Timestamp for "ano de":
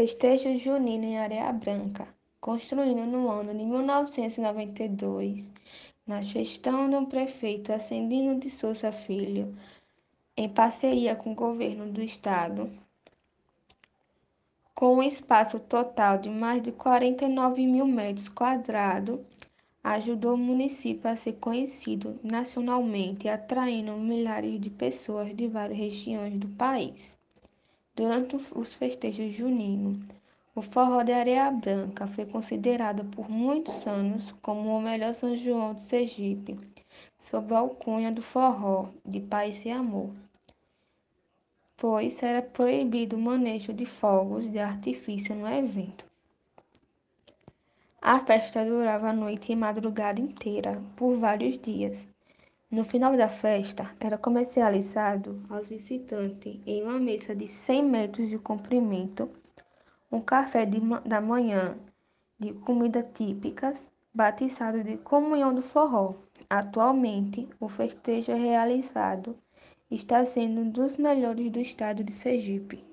3.30-3.62